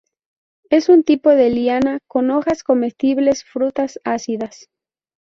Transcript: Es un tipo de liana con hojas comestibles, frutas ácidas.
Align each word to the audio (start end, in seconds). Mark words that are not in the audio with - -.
Es 0.71 0.89
un 0.89 1.03
tipo 1.03 1.29
de 1.29 1.51
liana 1.51 1.99
con 2.07 2.31
hojas 2.31 2.63
comestibles, 2.63 3.43
frutas 3.43 3.99
ácidas. 4.03 4.67